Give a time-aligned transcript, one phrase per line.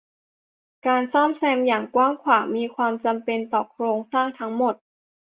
[0.87, 4.75] การซ่อมแซมอย่างกว้างขวางมีความจำเป็นต่อโครงสร้างทั้งหมด